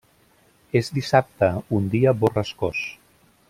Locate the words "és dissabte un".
0.79-1.93